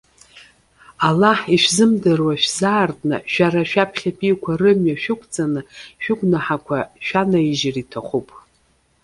[1.07, 5.61] Аллаҳ ишәзымдыруа шәзаартны, шәара шәаԥхьатәиқәа рымҩа шәықәҵаны,
[6.03, 8.27] шәыгәнаҳақәа шәанаижьыр иҭахуп.